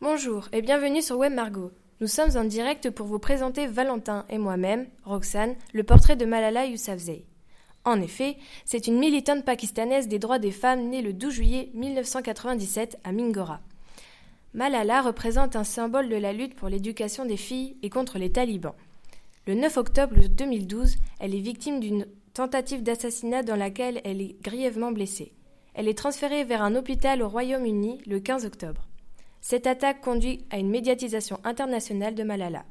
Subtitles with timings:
[0.00, 1.72] Bonjour et bienvenue sur Web Margot.
[2.00, 6.66] Nous sommes en direct pour vous présenter Valentin et moi-même, Roxane, le portrait de Malala
[6.66, 7.24] Yousafzai.
[7.84, 13.00] En effet, c'est une militante pakistanaise des droits des femmes née le 12 juillet 1997
[13.02, 13.58] à Mingora.
[14.54, 18.76] Malala représente un symbole de la lutte pour l'éducation des filles et contre les talibans.
[19.48, 24.92] Le 9 octobre 2012, elle est victime d'une tentative d'assassinat dans laquelle elle est grièvement
[24.92, 25.32] blessée.
[25.74, 28.87] Elle est transférée vers un hôpital au Royaume-Uni le 15 octobre.
[29.40, 32.64] Cette attaque conduit à une médiatisation internationale de Malala.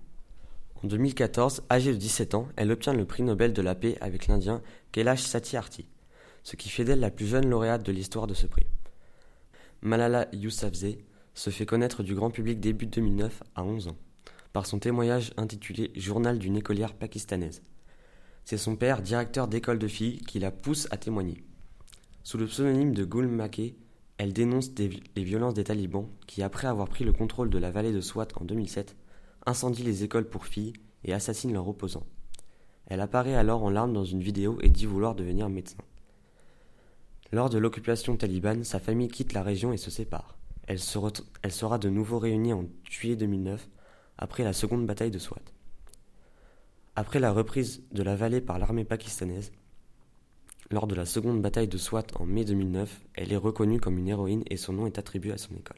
[0.83, 4.27] En 2014, âgée de 17 ans, elle obtient le prix Nobel de la paix avec
[4.27, 5.87] l'Indien Kailash Satyarthi,
[6.43, 8.67] ce qui fait d'elle la plus jeune lauréate de l'histoire de ce prix.
[9.81, 10.99] Malala Yousafzai
[11.33, 13.97] se fait connaître du grand public début 2009 à 11 ans,
[14.53, 17.63] par son témoignage intitulé Journal d'une écolière pakistanaise.
[18.43, 21.43] C'est son père, directeur d'école de filles, qui la pousse à témoigner.
[22.23, 23.27] Sous le pseudonyme de Gul
[24.17, 27.93] elle dénonce les violences des talibans qui, après avoir pris le contrôle de la vallée
[27.93, 28.95] de Swat en 2007,
[29.45, 30.73] incendient les écoles pour filles
[31.03, 32.07] et assassinent leurs opposants.
[32.87, 35.77] Elle apparaît alors en larmes dans une vidéo et dit vouloir devenir médecin.
[37.31, 40.37] Lors de l'occupation talibane, sa famille quitte la région et se sépare.
[40.67, 40.79] Elle,
[41.43, 43.69] elle sera de nouveau réunie en juillet 2009,
[44.17, 45.41] après la seconde bataille de Swat.
[46.95, 49.51] Après la reprise de la vallée par l'armée pakistanaise,
[50.69, 54.09] lors de la seconde bataille de Swat en mai 2009, elle est reconnue comme une
[54.09, 55.77] héroïne et son nom est attribué à son école.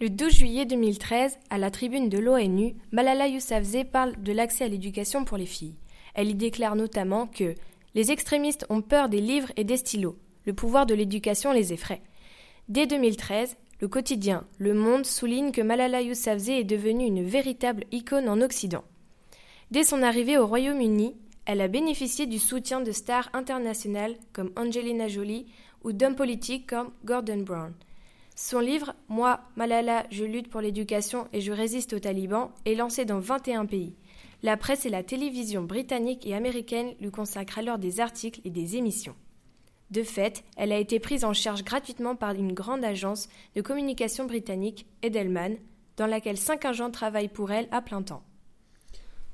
[0.00, 4.68] Le 12 juillet 2013, à la tribune de l'ONU, Malala Yousafzai parle de l'accès à
[4.68, 5.76] l'éducation pour les filles.
[6.14, 7.54] Elle y déclare notamment que
[7.94, 10.16] les extrémistes ont peur des livres et des stylos.
[10.44, 12.02] Le pouvoir de l'éducation les effraie.
[12.68, 18.28] Dès 2013, le quotidien Le Monde souligne que Malala Yousafzai est devenue une véritable icône
[18.28, 18.84] en Occident.
[19.70, 21.14] Dès son arrivée au Royaume-Uni,
[21.46, 25.46] elle a bénéficié du soutien de stars internationales comme Angelina Jolie
[25.82, 27.72] ou d'hommes politiques comme Gordon Brown.
[28.36, 33.04] Son livre Moi, Malala, je lutte pour l'éducation et je résiste aux talibans est lancé
[33.04, 33.94] dans 21 pays.
[34.42, 38.76] La presse et la télévision britannique et américaine lui consacrent alors des articles et des
[38.76, 39.14] émissions.
[39.90, 44.24] De fait, elle a été prise en charge gratuitement par une grande agence de communication
[44.24, 45.56] britannique, Edelman,
[45.96, 48.22] dans laquelle cinq agents travaillent pour elle à plein temps.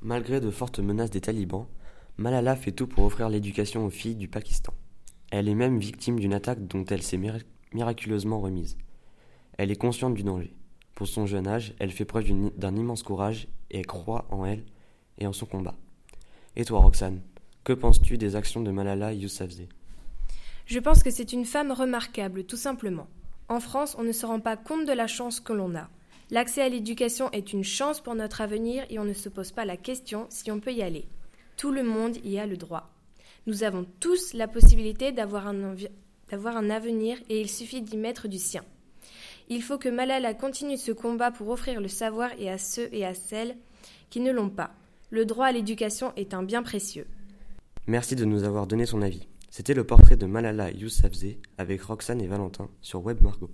[0.03, 1.67] Malgré de fortes menaces des talibans,
[2.19, 4.75] Malala fait tout pour offrir l'éducation aux filles du Pakistan.
[5.31, 7.21] Elle est même victime d'une attaque dont elle s'est
[7.73, 8.77] miraculeusement remise.
[9.57, 10.53] Elle est consciente du danger.
[10.97, 14.65] Pour son jeune âge, elle fait preuve d'un immense courage et croit en elle
[15.19, 15.77] et en son combat.
[16.57, 17.21] Et toi, Roxane,
[17.63, 19.69] que penses-tu des actions de Malala Yousafzai?
[20.67, 23.07] Je pense que c'est une femme remarquable, tout simplement.
[23.49, 25.89] En France, on ne se rend pas compte de la chance que l'on a.
[26.33, 29.65] L'accès à l'éducation est une chance pour notre avenir et on ne se pose pas
[29.65, 31.07] la question si on peut y aller.
[31.59, 32.89] Tout le monde y a le droit.
[33.49, 38.63] Nous avons tous la possibilité d'avoir un, avenir et il suffit d'y mettre du sien.
[39.49, 43.05] Il faut que Malala continue ce combat pour offrir le savoir et à ceux et
[43.05, 43.57] à celles
[44.09, 44.71] qui ne l'ont pas.
[45.11, 47.09] Le droit à l'éducation est un bien précieux.
[47.89, 49.27] Merci de nous avoir donné son avis.
[49.51, 53.51] C'était le portrait de Malala Yousafzai avec Roxane et Valentin sur Web Margot.